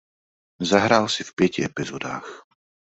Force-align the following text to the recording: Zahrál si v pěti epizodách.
Zahrál 0.61 1.09
si 1.09 1.23
v 1.23 1.35
pěti 1.35 1.65
epizodách. 1.65 2.43